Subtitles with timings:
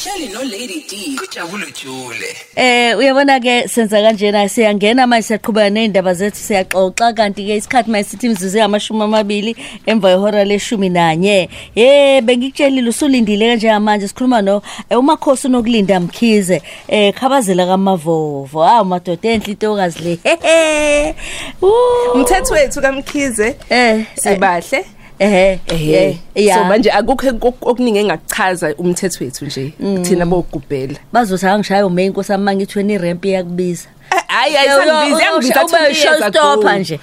[0.00, 1.16] uhleli no Lady D.
[1.16, 2.36] Kujabulo jule.
[2.56, 7.12] Eh uyabona ke senza kanjena siyangena manje siyaqhubeka nezindaba zethu siyaxoxa.
[7.12, 11.48] Kanti ke isikhathi manje sithi imzuzu yamashumi amabili emva yehora leshumi nanye.
[11.74, 16.62] Eh bengikutshelile usulindile kanje manje sikhuluma no eh, umakhosi nokulinda mkhize.
[16.88, 18.62] Eh khabazela kamavovo.
[18.64, 20.18] Hawu madoda enhle intokazi le.
[21.62, 24.84] Uh, umthetho wethu kamkhize eh sibahle.
[25.20, 26.54] Ehe ehe ya.
[26.54, 32.32] so manje akukho ok- okuningi engakuchaza umthetho wethu nje thina bogubhela bazothi angishaya ume inkosi
[32.32, 33.88] ama ngithi wena iremp iyakubiza
[34.26, 37.00] hayi Yo, yo, ayisangibizi yangibiza ube showstopper nje.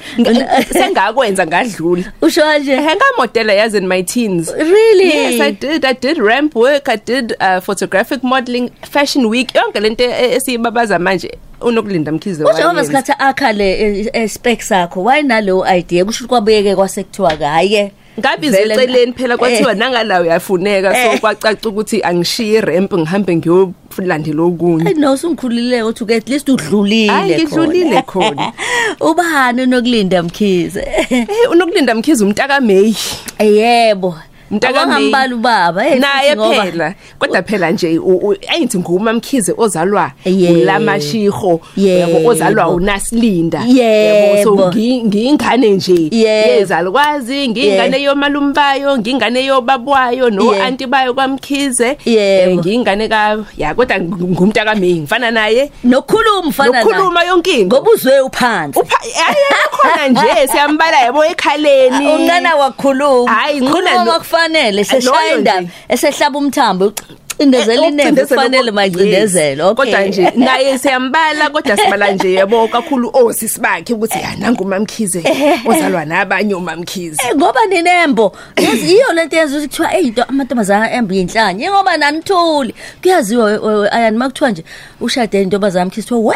[0.74, 5.08] sengakwenza ngadlula usho kanje ehe ngamodela yazi in my teens Really?
[5.08, 5.86] Yes, I did.
[5.86, 6.90] I did ramp work.
[6.90, 9.54] I did uh, photographic modeling, fashion week.
[9.56, 12.84] Yonke lento e- esiyibabaza manje unokulinda mkhize UJehova wayenza.
[13.02, 19.14] sikhathi akhale spec sakho wayinalo idea kusho kwabuyeke kwasekuthiwa ke hayi ke Ngabiza vele- eceleni
[19.14, 19.78] phela kwathiwa Eh.
[19.78, 21.20] nangala uyafuneka so Eh.
[21.20, 24.94] kwacaca ukuthi angishiye ramp ngihambe ngiyolandela okunye.
[24.98, 28.54] No sungikhulile uthi at least udlulile Hayi, ngidlulile khona.
[29.02, 32.94] ubani nokulinda mkhize Eh unokulinda mkhize umntaka May.
[33.40, 34.16] yebo
[34.52, 35.02] Mntaka May.
[35.02, 39.54] ngambala ubaba eh, Naye futhi ngoba- phela kodwa phela nje u- u- ayithi nguma mkhize
[39.58, 40.60] ozalwa Yebo.
[40.62, 42.30] ulamashiho Yebo.
[42.30, 44.44] ozalwa unasilinda Yebo.
[44.44, 46.52] so ngi- ngiyingane nje Yebo.
[46.52, 50.64] yezalukwazi ngiyingane yomalumbayo ngingane yobabwayo no Yebo.
[50.64, 52.52] anti bayo kwamkhize Yebo.
[52.52, 56.84] eh, ngiyingane ka ya kodwa ngumntaka May ngifana naye nokukhuluma mfana naye.
[56.84, 59.36] nokukhuluma yonke into ngoba uzwe uphansi upha hayi
[59.72, 65.38] khona nje siyambala yabo ekhaleni uncane wakhuluma Hayi, ncane khuluma lo- kufanele Loyo seshaya nje.
[65.38, 66.94] indaba esehlaba umthambo.
[67.40, 69.76] Cindezela Eh, inembe ukucindezela kufanele uko- mayicindezelo Yes.
[69.76, 75.24] kodwa nje naye siyambala kodwa sibala nje yabo kakhulu osisi bakhe ukuthi ya nangu mamkhize
[75.66, 77.22] ozalwa nabanye umamkhize.
[77.30, 78.36] Eh ngoba ninembo.
[78.58, 84.18] Yazi iyo lento yenza ukuthi kuthiwa hey into amantombazana embo yinhlanje ngoba nanithuli kuyaziwa ayani
[84.18, 84.64] makuthiwa nje
[85.02, 86.36] ushade intombazana mkhisi we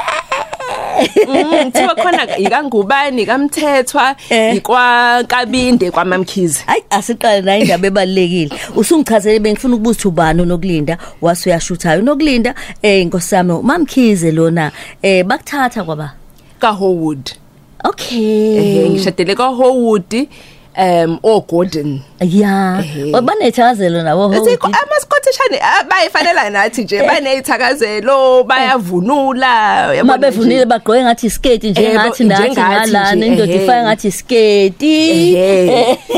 [1.28, 4.56] Mm, kuthiwa khona ikangubani kamthethwa Eh.
[4.56, 6.64] ikwakabinde kwamamkhize.
[6.66, 12.56] Hayi asiqale nayo indaba ebalekile usungichazele bengifuna ukubuza ukuthi ubani unokulinda wase uyashuthayo unokulinda.
[12.82, 14.72] Eh inkosi yami mamkhize lona
[15.02, 16.14] eh bakuthatha kwaba?
[16.60, 17.32] kaHowood
[17.84, 18.84] okay.
[18.86, 20.28] Eh ngishadele kaHowood
[20.78, 22.02] um oGordon.
[22.20, 22.80] Ya.
[22.84, 23.12] Ehhe.
[23.22, 24.76] banethakazelo nabo Sikho Howard.
[25.32, 25.60] Amaskotishane
[25.90, 30.32] bayifanela nathi nje banezithakazelo bayavunula yabona nje.
[30.32, 35.38] bevunile bagqoke ngathi isketi nje Yebo, ngathi nathi ngalana nje, indoda ifaka ngathi isketi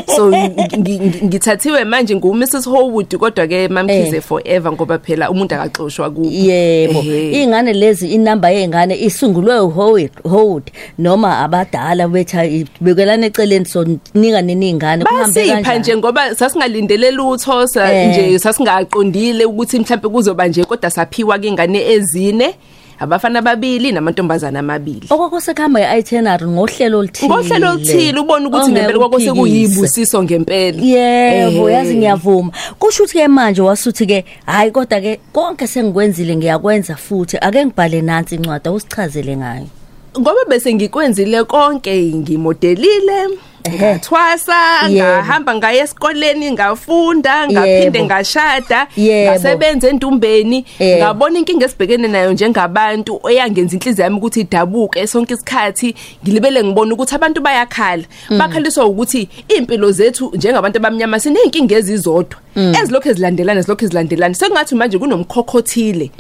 [0.16, 4.22] so ngi- ngi- ngithathiwe manje ngu Mrs Howood kodwa ke mamkhize Eh.
[4.22, 6.30] forever ngoba phela umuntu akaxoshwa kubo.
[6.32, 7.00] Yebo.
[7.32, 12.44] Ingane lezi inamba yezingane isungulwe uHoward Howard noma abadala betha
[12.82, 18.40] bekelana eceleni so nika neningane kuhambe basipha nje kanjani ngoba sasingalindele lutho sa- Eh.
[19.04, 22.56] Nje sasingaqondile ukuthi mhlawumbe kuzoba nje kodwa saphiwa ke ingane ezine
[23.00, 25.08] abafana ababili namantombazana amabili.
[25.10, 27.30] Okwakusekhamba ye-itinerary ngohlelo oluthile.
[27.30, 29.32] Ngohlelo oluthile ubona ukuthi ngempela uphikise.
[29.32, 30.82] kwakusekuyibusiso ngempela.
[30.82, 32.52] Yebo yazi ngiyavuma.
[32.80, 37.38] Kusho ukuthi ke manje wasuthi ke hayi kodwa ke konke sengikwenzile ngiyakwenza futhi.
[37.42, 39.68] Ake ngibhale nansi incwadi awusichazele ngayo.
[40.20, 43.28] Ngoba bese ngikwenzile konke ngimodelile.
[43.70, 51.06] Ngathwasa ngahamba ngaye esikoleni ngafunda ngaphinde ngashada ngasebenza entumbeni Yebo.
[51.06, 57.16] ngabona inkinga esibhekene nayo njengabantu eyangenza inhliziyo yami ukuthi idabuke sonke isikhathi ngilibele ngibona ukuthi
[57.16, 58.04] abantu bayakhala.
[58.30, 62.43] Bakhaliswa ukuthi impilo zethu njengabantu abamnyama sineyinkinga ezizodwa.
[62.56, 66.12] Ezilokhu ezilandelana ezilokhu ezilandelana sekungathi manje kunomkhokhothile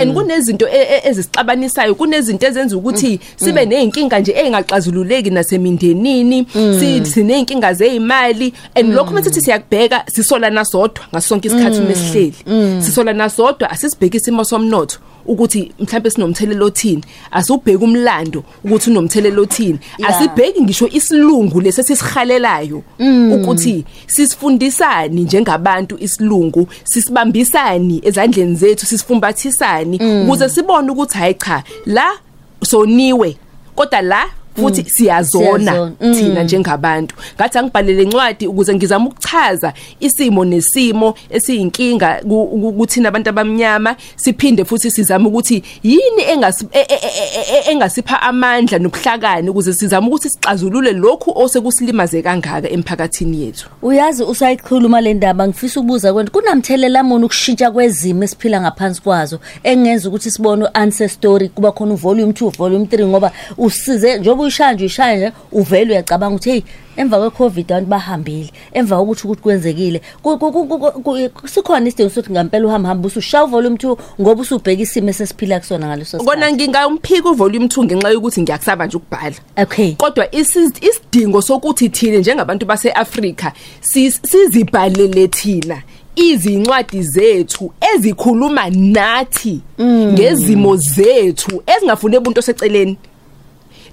[0.00, 6.46] and kunezinto e- e- ezisixabanisayo kunezinto ezenza ukuthi sibe neyinkinga nje engaxazululeki nasemindenini
[6.80, 12.34] si- sineyinkinga zeimali and lokho masithi siyakubheka sisola nasodwa ngasonke isikhathi mesihleli
[12.82, 14.98] sisola nasodwa asisibheki isimo somnotho.
[15.26, 17.04] Ukuthi mhlawumbe sinomthelelo othini.
[17.30, 19.78] Asubheka umlando ukuthi unomthelelo othini.
[20.02, 22.82] Asibheki ngisho isilungu lesesisihalelayo
[23.34, 32.06] ukuthi sisifundisani njengabantu isilungu sisibambisani ezandleni zethu sisifumbathisani ukuze sibone ukuthi hayi cha la
[32.64, 33.36] soniwe
[33.74, 35.92] kodwa la futhi siyazona Siyazona.
[36.00, 36.14] Mm.
[36.14, 37.16] thina njengabantu.
[37.36, 43.96] Ngathi angibhalele incwadi ukuze ngizame ukuchaza isimo nesimo esiyinkinga ku- ku- kuthina abantu abamnyama.
[44.16, 46.22] Siphinde futhi sizame ukuthi yini
[46.72, 53.68] e- e- e- engasipha amandla nobuhlakani ukuze sizame ukuthi sixazulule lokhu osekusilimaze kangaka emphakathini yethu.
[53.82, 60.08] Uyazi usayikhuluma le ndaba ngifisa ukubuza kwena kunamthelela mona ukushintsha kwezimo esiphila ngaphansi kwazo engenza
[60.08, 65.16] ukuthi sibone ancestor kuba khona uvolume 2 volume 3 ngoba usize njengoba uyishaya nje uyishaya
[65.16, 66.62] nje uvele uyacabanga ukuthi hey
[66.96, 70.00] emva kwe-covid abantu bahambile emva kokuthi ukuthi kwenzekile.
[71.46, 76.18] Sikhona isidingo sokuthi ngampela uhambe hambe usushaya uvolume two ngoba usubheka isimo esesiphila kusona ngaleso
[76.18, 79.36] kona sikhathi ngingamphika uvolume 2 ngenxa yokuthi ngiyakusaba nje ukubhala.
[79.56, 79.92] Okay.
[79.94, 83.52] Kodwa isi- isidingo sokuthi thina njengabantu base-Afrika
[83.82, 85.82] sizibhalele thina
[86.16, 92.96] izincwadi zethu ezikhuluma nathi ngezimo zethu ezingafune ubuntu oseceleni.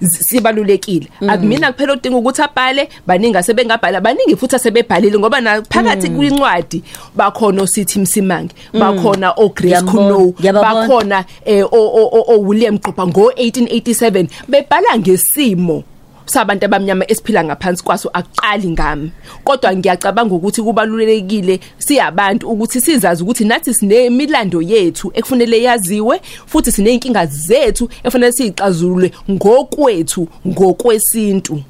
[0.00, 1.06] Sibalulekile.
[1.28, 6.82] Akumina kuphela udinga ukuthi abhale baningi asebengabhala baningi futhi asebebhalile ngoba na phakathi kwincwadi
[7.16, 15.82] bakhona osithi msimangi bakhona oGrace Kuno bakhona eh o William Gqoba ngo 1887 bebhala ngesimo.
[16.28, 19.10] Sabantu abamnyama esiphila ngaphansi kwaso aqali ngami.
[19.44, 27.26] Kodwa ngiyacabanga ukuthi kubalulekile siyabantu ukuthi sizazi ukuthi nathi sinemilando yethu ekufanele yaziwe futhi sineyinkinga
[27.26, 31.62] zethu ekufanele siyixazulule ngokwethu ngokwesintu.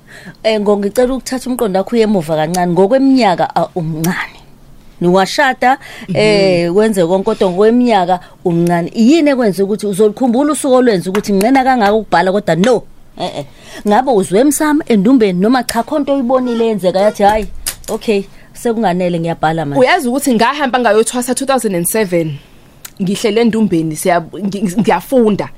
[0.42, 2.72] Eh ngongicela ukuthatha umqondo wakho emuva kancane.
[2.72, 4.38] Ngokweminyaka ah, umncane.
[5.00, 5.78] Niwashada
[6.14, 8.90] eh wenze konke kodwa ngokweminyaka umncane.
[8.94, 12.82] Yini ekwenza ukuthi uzolikhumbula usuku olwenza ukuthi nginqena kangaka ukubhala kodwa no?
[13.18, 13.44] Eh eh
[13.88, 17.46] ngabe uzwe emsamo endumbeni noma cha khonto oyibonile yenzeka yathi hayi
[17.88, 18.22] okay
[18.52, 19.80] sekunganele ngiyabhala manje.
[19.80, 22.26] Uyazi ukuthi ngahamba ngayothwasa 2007
[23.02, 25.48] ngihlele endumbeni siya ngi- ngiyafunda.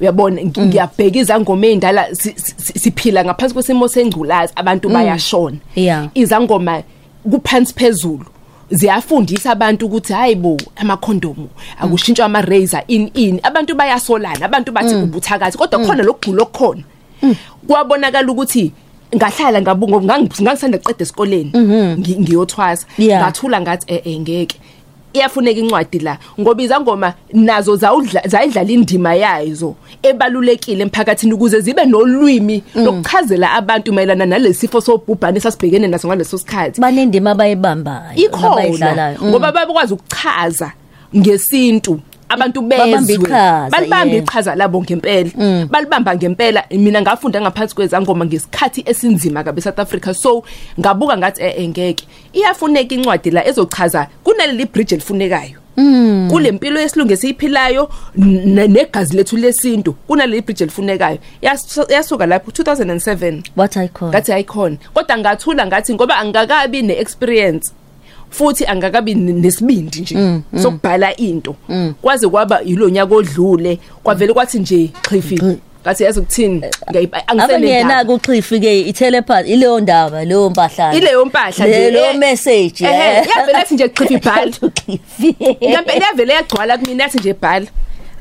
[0.00, 5.56] Uyabona ngi- ngiyabheka izangoma ezindala si- si- siphila ngaphansi kwesimo sengculazi abantu bayashona.
[5.76, 6.08] Yeah.
[6.14, 6.82] izangoma
[7.30, 8.24] kuphansi phezulu
[8.70, 11.48] ziyafundisa abantu ukuthi hayibo amakhondomu
[11.80, 16.82] akushintshwa ama razor in in abantu bayasolana abantu bathi ubuthakathi kodwa khona lokugula okukhona.
[17.66, 18.72] Kwabonakala ukuthi
[19.16, 21.50] ngahlala ngabungo ngangisanda qeda esikoleni.
[21.98, 22.86] Ngi- ngiyothwasa.
[23.20, 24.56] Ngathula ngathi eh eh ngeke.
[25.12, 26.16] Iyafuneka incwadi la.
[26.40, 34.80] Ngoba izangoma nazo zayidlala indima yazo ebalulekile emphakathini ukuze zibe nolwimi lokuchazela abantu mayelana nalesifo
[34.80, 36.80] sobhubhane sasibhekene naso ngaleso sikhathi.
[36.80, 38.16] Banendima abayibambayo
[38.52, 39.28] abayidlalayo Mm.
[39.28, 40.72] ngoba babekwazi ukuchaza
[41.16, 42.00] ngesintu.
[42.28, 44.22] Abantu Babamba bezwe iqhaza, balibamba yeah.
[44.24, 45.30] iqhaza labo ngempela.
[45.70, 46.64] Balibamba ngempela.
[46.70, 50.42] Mina ngafunda ngaphansi kwezangoma ngesikhathi esinzima kabe South Africa so
[50.80, 52.04] ngabuka ngathi eh eh, ngeke.
[52.32, 55.58] Iyafuneka incwadi la ezochaza kunaleli bridge elifunekayo.
[56.30, 61.18] Kulempilo yesilungu esiyiphilayo n- negazi lethu lesintu kunaleli bridge elifunekayo.
[61.42, 67.72] Yas- yasuka lapho 2007 what i call ngathi ayikhona kodwa ngathula ngathi ngoba angakabi neexperience.
[68.32, 70.40] Futhi angakabi ne- nesibindi nje.
[70.62, 71.54] Sokubhala into.
[72.02, 75.38] Kwaze kwaba yilonyaka odlule kwavele kwathi nje Cliffy
[75.82, 76.60] ngathi yazi ukuthini?
[76.60, 82.10] Ngiyayibha- abangena angisenendaba ku-cliff ke i-telepath ileyo ndaba leyo mpahlana ileyo mpahla Le- nje leyo
[82.10, 83.26] eh, message ehe eh.
[83.36, 84.52] yavele athi nje Cliffy bhala.
[84.74, 85.34] Cliff.
[85.64, 87.66] ngempela yavele yagcwala kumina yathi nje bhala.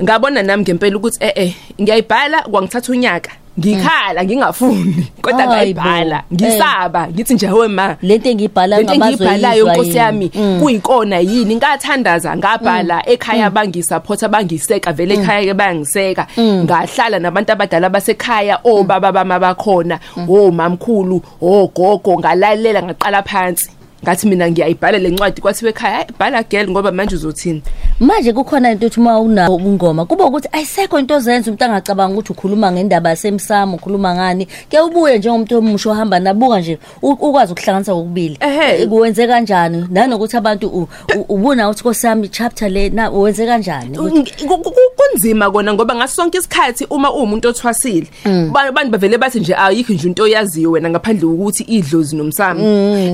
[0.04, 3.32] Ngabona nami ngempela ukuthi eh eh ngiyayibhala kwangithatha unyaka.
[3.62, 5.82] Ngikhala ngingafuni kodwa Hayi bo.
[5.82, 10.28] ngayibhala ngisaba ngithi nje hawe ma lento engiyibhala lento engiyibhalayo ngamazoyizwa nkosi yami
[10.60, 11.56] kuyikona yini?
[11.56, 16.28] Ngathandaza ngabhala ekhaya bangisupporta bangiseka vele ekhaya bangiseka.
[16.40, 20.00] Ngahlala nabantu abadala basekhaya obaba bama bakhona
[20.30, 23.70] omamkhulu ogogo ngalalela ngaqala phansi.
[24.04, 27.62] Ngathi mina ngiyayibhala lencwadi kwathiwe ekhaya "Hayi, bhala girl ngoba manje uzothini?
[28.00, 32.32] Manje kukhona into ukuthi uma unawo ubungoma kuba ukuthi ayisekho into ozenza umuntu angacabanga ukuthi
[32.34, 34.48] ukhuluma ngendaba yasemsamo ukhuluma ngani.
[34.70, 38.38] Ke ubuye njengomuntu omusha ohamba nabuka nje u- ukwazi ukuhlanganisa kokubili.
[38.40, 38.82] Ehhe.
[38.82, 39.86] Eh, kuwenze kanjani?
[39.90, 40.88] Nanokuthi abantu u-
[41.18, 43.98] u- ubona ukuthi nkosami chapter le na wenze kanjani?
[43.98, 48.08] Ukuthi- Ku- ku- ku- kunzima kona ngoba ngaso sonke isikhathi uma uwumuntu othwasile
[48.52, 52.62] ba- abantu bavele bathi nje ayikho nje into oyaziyo wena ngaphandle kokuthi idlozi nomsamo.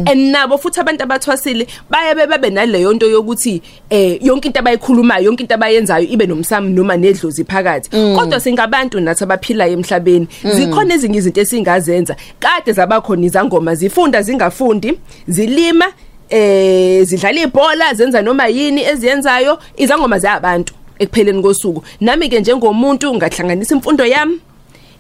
[0.08, 5.44] And nabo futhi abantu abathwasile baye bebabe naleyo nto yokuthi eh yonke into abayikhulumayo yonke
[5.44, 7.90] into abayenzayo ibe nomsamo noma nedlozi phakathi.
[7.90, 12.16] Kodwa singabantu nathi abaphilayo emhlabeni zikhona ezinye izinto esingazenza.
[12.40, 14.94] Kade zabakhona izangoma zifunda zingafundi
[15.28, 15.86] zilima
[16.30, 21.84] eh zidlala ibhola zenza noma yini eziyenzayo izangoma zabantu ekupheleni kosuku.
[22.02, 24.40] Nami ke njengomuntu ngahlanganisa imfundo yami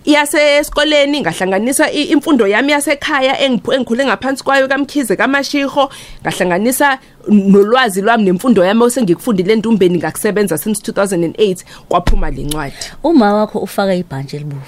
[0.08, 5.90] iyasesikoleni ngahlanganisa i- imfundo yami yasekhaya engiphu- engikhule ngaphansi kwayo kamkhize kamashiho.
[6.22, 13.96] Ngahlanganisa nolwazi lwami nemfundo yami osengikufundile endumbeni ngakusebenza since 2008 kwaphuma lencwadi uma wakho ufaka
[13.96, 14.62] ibhantshi elibovu?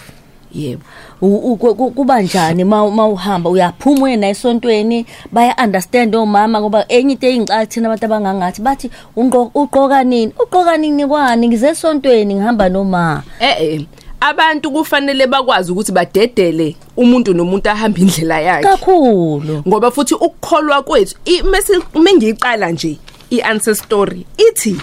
[0.55, 0.81] Yebo.
[1.21, 3.49] U- u- ku- ku- kuba njani ma ma uhamba?
[3.49, 8.89] Uyaphuma uye na esontweni baya understand omama ngoba enye into engicala thina abantu abangangathi bathi
[9.17, 10.33] ungqo- uqoka nini?
[10.43, 11.47] Uqoka nini kwani?
[11.47, 13.23] Ngize esontweni ngihamba noma?
[13.39, 13.81] Eh eh
[14.21, 18.63] abantu kufanele bakwazi ukuthi badedele umuntu nomuntu ahamba indlela yakhe.
[18.63, 19.63] Kakhulu.
[19.67, 22.97] Ngoba futhi ukukholwa kwethu i- mase mengiyiqala nje
[23.29, 24.75] iancestor ithi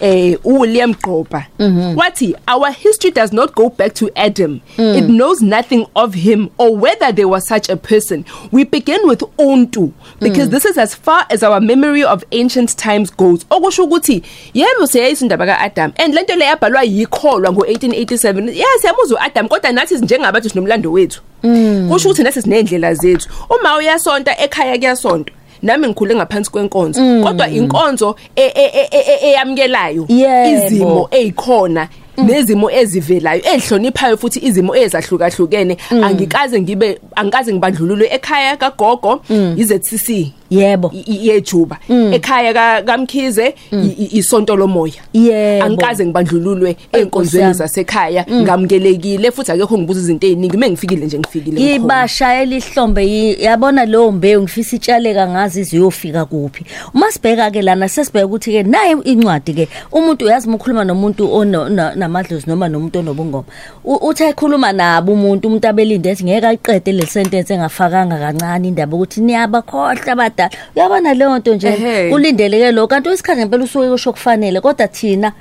[0.00, 1.46] eh uWilliam Gqoba.
[1.58, 1.96] Mhm.
[1.96, 4.60] Wathi our history does not go back to Adam.
[4.76, 4.96] Mm.
[4.98, 8.24] It knows nothing of him or whether there was such a person.
[8.50, 10.52] We begin with untu because mm.
[10.52, 13.44] this is as far as our memory of ancient times goes.
[13.44, 14.22] Okusho ukuthi
[14.54, 20.48] yebo siyayisindaba kaAdam and lento le yabhalwa yikholwa ngo1887 yes yamuzwa uAdam kodwa nathi njengabantu
[20.48, 21.22] sinomlando wethu.
[21.42, 21.88] Mm.
[21.90, 23.28] Kusho ukuthi nathi sinendlela zethu.
[23.50, 27.00] Uma uyasonta ekhaya kuyasonto nami ngikhule ngaphansi kwenkonzo.
[27.22, 30.66] Kodwa inkonzo e- e- e- e- e- eyamkelayo Yebo.
[30.66, 35.76] izimo ezikhona nezimo ezivelayo ezihloniphayo futhi izimo ezahlukahlukene.
[36.02, 39.20] Angikaze ngibe angikaze ngibandlululwe ekhaya kagogo
[39.56, 40.90] iZCC yebo.
[40.94, 41.78] I- i- yejuba.
[42.12, 44.92] Ekhaya ka- kamkhize i- i- isonto lomoya.
[45.12, 45.64] Yebo.
[45.64, 47.54] angikaze ngibandlululwe Nkosi enkonzweni yami.
[47.54, 48.24] zasekhaya.
[48.32, 51.74] Ngamukelekile futhi akekho ngibuza izinto eziningi mengifikile nje ngifikile ngikhona.
[51.84, 56.64] ibashayela ihlombe yi- yabona leyo mbewu ngifisa itshaleka ngazi iziyofika kuphi.
[56.94, 61.68] Uma sibheka ke lana sesibheka ukuthi ke naye incwadi ke umuntu uyazi ukukhuluma nomuntu ono-
[61.68, 63.44] na- namadlozi noma nomuntu onobungoma
[63.84, 68.96] U- uthi ekhuluma nabo umuntu umuntu abelinde ethi ngeke ayiqede le sentence engafakanga kancane indaba
[68.96, 70.14] ukuthi niyabakhohlwa
[70.44, 72.10] abadala uyabona leyo nto nje Ehhe.
[72.10, 75.32] kulindeleke lo kanti isikhathi ngempela usuke kusho kufanele kodwa thina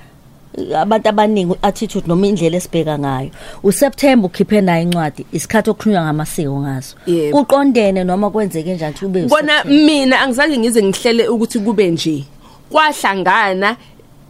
[0.76, 3.30] abantu abaningi attitude noma indlela esibheka ngayo
[3.64, 7.38] uSeptember ukhiphe nayo incwadi isikhathi okukhulunywa ngamasiko ngaso Yebo.
[7.38, 9.86] kuqondene noma kwenzeke njani ukuthi ube bona uSeptember.
[9.86, 12.24] mina angizange ngize ngihlele ukuthi kube nje
[12.72, 13.78] kwahlangana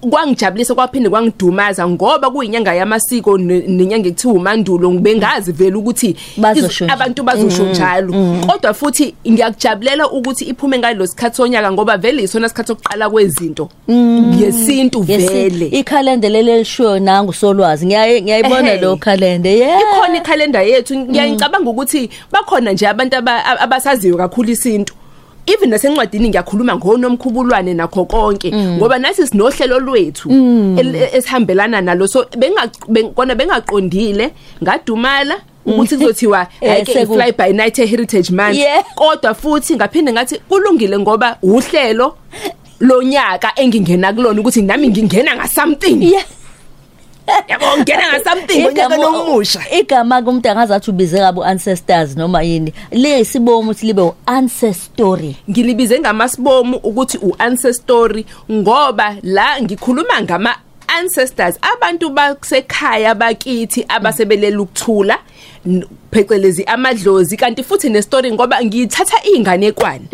[0.02, 6.88] kwangijabulisa kwaphinde kwangidumaza ngoba kuyinyanga yamasiko ne- nenyanga ekuthiwa umandulo ngibengazi vele ukuthi Bazosho iz-
[6.88, 6.94] nje.
[6.94, 8.14] abantu bazosho njalo.
[8.48, 15.00] kodwa futhi ngiyakujabulela ukuthi iphume ngalo sikhathi sonyaka ngoba vele isona sikhathi sokuqala kwezinto ngesintu
[15.08, 15.66] Yesi- vele.
[15.66, 17.86] ikhalenda leli elishiwo nangu solwazi.
[17.86, 18.82] Ngiyaye ngiyayibona Ehhe.
[18.82, 19.82] lo calendar yeah.
[19.82, 20.96] Ikhona ikhalenda yethu.
[21.00, 24.94] Ngiyacabanga ukuthi bakhona nje abantu aba- abasaziyo kakhulu isintu.
[25.48, 30.30] Even nasencwadini ngiyakhuluma ngonomkhubulwane nakho konke ngoba nathi sinohlelo lwethu
[30.80, 32.08] el- esihambelana nalo.
[32.08, 34.32] So benga ben- kona bengaqondile
[34.64, 35.36] ngadumala
[35.66, 38.58] ukuthi kuzothiwa Eh, seku- fly by night heritage month.
[38.96, 42.16] Kodwa futhi ngaphinde ngathi kulungile ngoba uhlelo
[42.80, 46.14] lonyaka engingena kulona ukuthi nami ngingena nga something
[47.50, 52.74] yabo ngena nga something ngonyaka nomusha igama kumuntu angazathi ubize kabi ancestors noma yini.
[52.92, 60.56] Le sibomo ukuthi libe ancestry ngilibize ngamasibomu ukuthi uancestry ngoba la ngikhuluma ngama
[60.88, 65.14] ancestors abantu basekhaya bakithi abasebelela ukuthula.
[65.16, 65.57] n-
[66.12, 70.06] phecelezi amadlozi kanti futhi nestory ngoba ngithatha inganekwane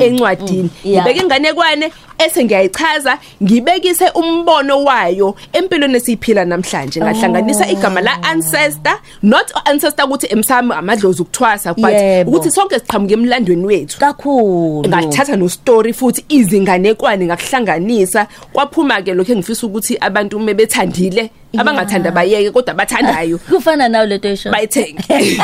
[0.00, 0.70] encwadini.
[0.84, 1.04] Yeah.
[1.04, 7.00] ngibeka inganekwane ese ngiyayichaza ngibekise umbono wayo empilweni esiphila namhlanje.
[7.00, 12.30] Ngahlanganisa igama la ancestor not ancestor ukuthi emsami amadlozi ukuthwasa but Yebo.
[12.30, 13.98] ukuthi sonke siqhamuke emlandweni wethu.
[13.98, 14.88] Kakhulu.
[14.88, 18.26] Ngathatha no story futhi izinganekwane ngakuhlanganisa.
[18.52, 24.28] Kwaphuma ke lokho engifisa ukuthi abantu uma bethandile abangathanda bayeke kodwa bathandayo kufana nawo lento
[24.28, 25.04] esho bayithenge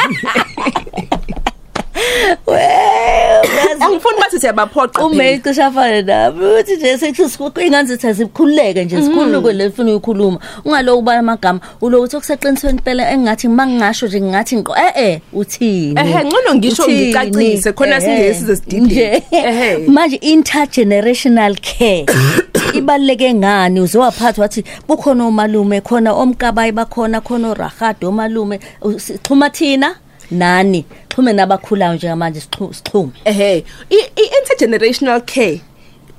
[2.47, 3.47] well
[3.81, 7.23] angifuni bathi siyabaphoqa ume cisha afana nami uthi nje sethi
[7.67, 13.49] ingane zethu zikhululeke nje sikhuluke lefuna ukukhuluma ungalo ubala amagama ulo uthi okuseqinisweni impela engathi
[13.49, 17.07] mangingasho nje ngingathi ngqo eh eh uthini Ehhe, ngcono ngisho Uthini?
[17.07, 18.35] ngicacise, khona singeke Ehhe.
[18.35, 18.81] size sidideke.
[18.81, 19.23] Nje.
[19.31, 19.79] Ehhe.
[19.89, 22.07] manje intergenerational care
[22.91, 23.81] ibaleke ngani?
[23.81, 28.61] Uzowaphatha wathi bukhona umalume khona omkabayi bakhona khona orahado omalume.
[28.99, 29.97] Sixhuma thina?
[30.31, 30.85] Nani?
[31.09, 33.13] Xhume nabakhulayo njengamanje sixhu- sixhume.
[33.25, 35.61] Ehe i- i-intergenerational care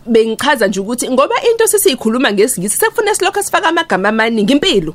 [0.05, 4.93] bengichaza nje ukuthi ngoba into sesiyikhuluma ngesingisi sekufuna silokho sifaka amagama amaningi impilo.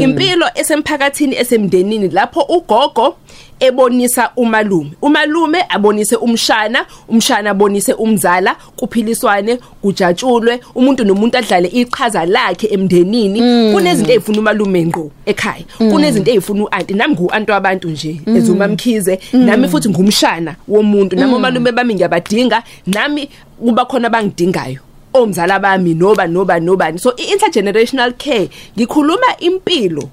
[0.00, 3.16] Impilo esemphakathini esemndenini lapho ugogo
[3.60, 4.92] ebonisa umalume.
[5.02, 13.72] Umalume abonise umshana umshana abonise umzala kuphiliswane kujatshulwe umuntu nomuntu adlale iqhaza lakhe emndenini.
[13.72, 15.64] Kunezinto ezifuna umalume ngqo ekhaya.
[15.78, 21.16] Kunezinto ezifuna uanti nami nguanti wabantu nje ezumamkhize nami futhi ngumshana womuntu.
[21.16, 22.62] Nami umalume bami ngiyabadinga.
[22.86, 23.28] Nami
[23.60, 24.80] kuba khona abangidingayo.
[25.12, 26.98] Omzala bami noba noba nobani.
[26.98, 30.10] So i-intergenerational care ngikhuluma impilo.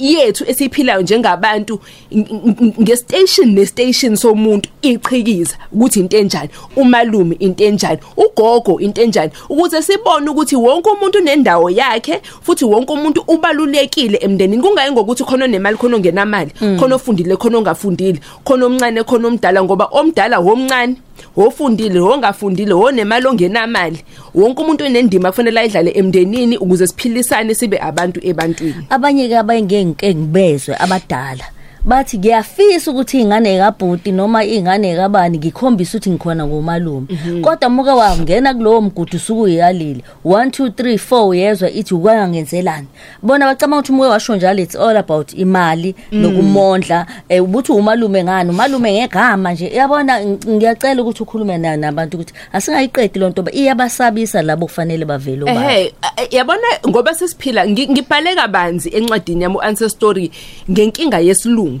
[0.00, 1.80] Yethu esiphilayo njengabantu
[2.12, 9.32] ng- ng- ngestation nestation somuntu ichikiza ukuthi into enjani umalume into enjani ugogo into enjani
[9.48, 14.62] ukuze sibone ukuthi wonke umuntu unendawo yakhe futhi wonke umuntu ubalulekile emndenini.
[14.62, 19.84] Kungayi ngokuthi khona onemali khona ongenamali khona ofundile khona ongafundile khona omncane khona omdala ngoba
[19.92, 20.96] omdala womncane.
[21.36, 24.04] Wofundile wongafundile wonemali ongenamali.
[24.34, 28.86] Wonke umuntu unendima kufanele ayidlale emndenini ukuze siphilisane sibe abantu ebantwini.
[28.90, 31.44] Abanye ke abayengeke ngibezwe abadala.
[31.84, 37.06] Bathi ngiyafisa ukuthi ingane kabhuti noma ingane kabani ngikhombisa ukuthi ngikhona ngomalume.
[37.42, 40.02] Kodwa muke wangena kulowo mgudu usuku uyalile.
[40.24, 42.86] 1 2 3 4 yezwa ithi ukwangenzelani.
[43.22, 48.50] Bona bacama ukuthi muke washo njalo it's all about imali nokumondla eh, ubuthi umalume ngani
[48.50, 49.68] umalume ngegama nje.
[49.74, 55.42] Yabona ng- ngiyacela ukuthi ukhulume na- nabantu ukuthi asingayiqedi lonto ba iyabasabisa labo kufanele bavele
[55.42, 60.30] ubaba ehe eh, yabona ngoba sesiphila ngi- ngibhale kabanzi encwadini yami uancestry
[60.70, 61.79] ngenkinga yesilungu.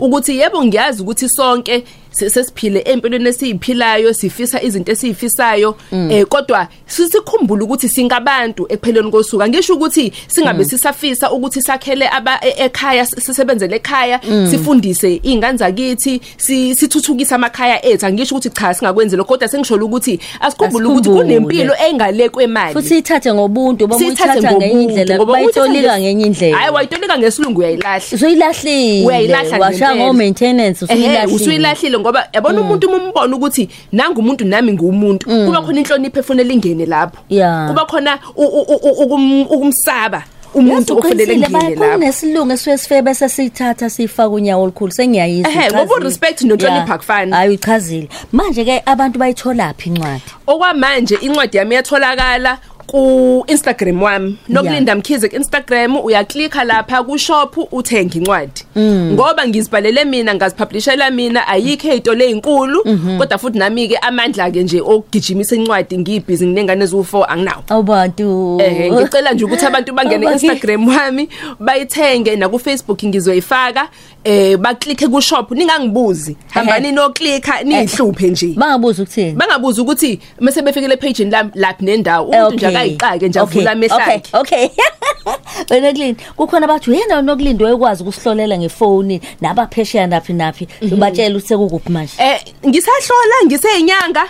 [0.00, 5.76] Ukuthi yebo ngiyazi ukuthi sonke se- sesiphile empilweni esiyiphilayo sifisa izinto esiyifisayo
[6.10, 9.42] eh kodwa sisikhumbule ukuthi singabantu ekupheleni kosuku.
[9.42, 14.20] Angisho ukuthi singabe sisafisa ukuthi sakhele aba e- ekhaya sisebenzele ekhaya
[14.50, 18.06] sifundise izingane zakithi si- sithuthukise amakhaya ethu.
[18.06, 23.34] Angisho ukuthi cha singakwenzi lokho kodwa sengisho ukuthi asikhumbule ukuthi kunempilo engale kwemali futhi ithathe
[23.34, 26.56] ngobuntu boma Siyithathe uyithatha ngenye indlela bayitolika ngenye indlela.
[26.56, 31.36] Hayi wayitolika ngesilungu uyayilahla usuyilahlile uyayilahla washa ngo maintenance Ehhe, usuyilahlile.
[31.36, 36.86] usuyilahlile ngoba yabona umuntu mumbona ukuthi nanga umuntu nami ngumuntu kuba khona inhlonipho efanele ingene
[36.86, 37.18] lapho.
[37.28, 37.66] Ya.
[37.68, 40.22] kuba khona u- u- u- ukum- ukumsaba
[40.54, 41.92] umuntu ofanele ingene lapho.
[41.92, 44.92] kunesilungu esuke sifike bese siyithatha siyifaka unyawo olukhulu.
[44.92, 45.78] Sengiyayizwa Ehhe, uchazile.
[45.84, 46.94] ngoba u-respect nohlonipha Ya.
[46.94, 47.32] akufani.
[47.32, 48.08] hayi uyichazile.
[48.32, 50.22] Manje ke abantu bayitholaphi incwadi?
[50.46, 54.38] Okwamanje incwadi yami yatholakala ku Instagram wami.
[54.48, 58.62] Nokulinda mkhize ku Instagram uyaklikha lapha ku shop uthenga incwadi.
[58.78, 62.84] Ngoba ngizibhalele mina ngazipublishela mina ayikho ezitolo ezinkulu
[63.18, 67.62] kodwa futhi nami ke amandla ke nje okugijimisa incwadi ngibhizi nginengane ezu4 anginawo.
[67.68, 71.28] Awubantu Eh ngicela nje ukuthi abantu bangene Abaki- Instagram wami
[71.60, 73.88] bayithenge na ku Facebook ngizoyifaka
[74.24, 78.54] eh baklikhe ku shop ningangibuzi hambani no clicka nihluphe nje.
[78.56, 79.32] Bangabuza ukuthini?
[79.32, 83.96] Bangabuza ukuthi mase befikele page lami laphi nendawo Eh, umuntu nje akayiqake nje avula amehlo
[83.96, 84.22] akhe.
[84.32, 84.68] okay.
[85.70, 90.68] Wena kulini kukhona bathi uyena nokulindi wayekwazi ukusihlolela ngefoni nabaphesheya naphi naphi.
[90.82, 91.00] Mhm.
[91.00, 94.24] batshela ukuthi sekukuphi manje eh ngisahlola ngiseyinyanga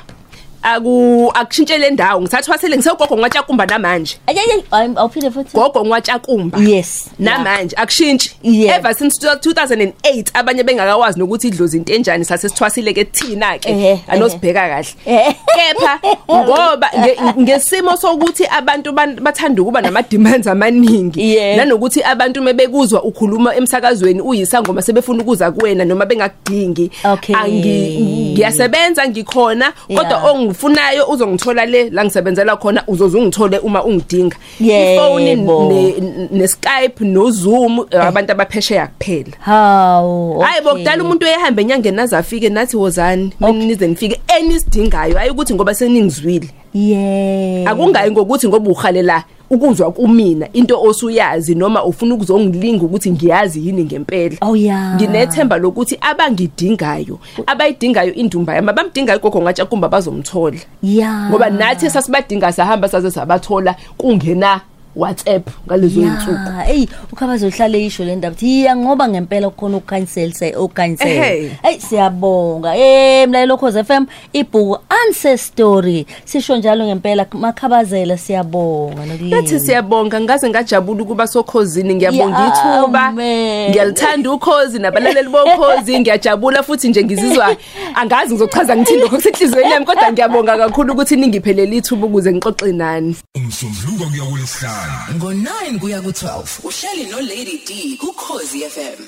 [0.63, 4.65] aku akushintshele ndawo ngithathwa sele ngisegogo ngwatshakumba namanje ayiye
[4.97, 8.77] awuphinde futhi gogo ngwatshakumba yes namanje akushintshi Yeah.
[8.79, 14.01] ever since 2008 abanye bengakawazi nokuthi idlozi into enjani sase sithwasile ke thina ke Ehhe,
[14.09, 15.37] anosibheka kahle Ehhe.
[15.57, 21.57] kepha ngoba nge- ngesimo sokuthi abantu ban- bathanda ukuba nama demands amaningi Yeah.
[21.57, 27.35] nanokuthi abantu mebekuzwa ukhuluma emsakazweni uyisangoma sebefuna ukuza kuwena noma bengakudingi Okay.
[27.37, 30.33] Angi- ngiyasebenza ngikhona kodwa Yeah.
[30.47, 34.37] Ongifunayo uzongithola le la ngisebenzela khona uzoze ungithole uma ungidinga.
[34.61, 35.02] Yebo.
[35.02, 39.37] ifoni ne- ne Skype no Zoom eh, abantu abaphesheya kuphela.
[39.41, 45.75] Hawu hayi bokudala umuntu uyahamba enyangeni azafike nathi wozani nize nifike enisidingayo hayi ukuthi ngoba
[45.75, 46.50] seningizwile.
[46.75, 53.85] Yeah akungayi ngokuthi ngoba uhalela ukuzwa kumina into osuyazi noma ufuna ukuzongilinga ukuthi ngiyazi yini
[53.85, 54.37] ngempela.
[54.41, 54.97] Oh, yeah.
[54.97, 60.59] nginethemba lokuthi abangidingayo abayidingayo indumba yami abamdingayo gogo ngatshakumba bazomthola.
[60.82, 61.30] Yeah.
[61.30, 64.61] Ngoba nathi sasibadinga sahamba saze sabathola kungena
[64.97, 69.76] WhatsApp ngalezo insuku ya hey ukhabazo uhlale isho le ndaba uthi iya ngoba ngempela kukhona
[69.76, 71.50] ukucancel say ucancel Ehhe.
[71.63, 72.76] hey siyabonga.
[72.76, 80.49] Eh mlalelo Khoze FM ibhuku ancestry sisho njalo ngempela makhabazela siyabonga nokulinda Nathi siyabonga ngaze
[80.49, 83.13] ngajabula ukuba sokhozini ngiyabonga Ya, ithuba.
[83.13, 83.71] man.
[83.71, 87.56] ngiyalithanda ukhozi nabalaleli bokhozi ngiyajabula futhi nje ngizizwa
[87.95, 93.17] angazi ngizochaza ngithini lokho kusenhlizweni yami kodwa ngiyabonga kakhulu ukuthi ningiphelele ithuba ukuze ngixoxe nani.
[93.37, 94.86] Umsombuluko kuya kulesihlanu
[95.17, 99.01] ngo-9 kuya ku-12 uhleli no-lady d kukhozi fm